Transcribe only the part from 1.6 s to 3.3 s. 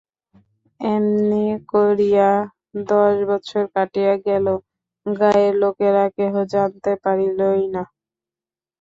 করিয়া দশ